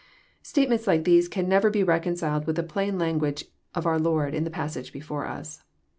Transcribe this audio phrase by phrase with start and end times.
[0.27, 4.33] '* Statements like these can never be reconciled with the plain language of our Lord
[4.33, 5.61] in the passage before us.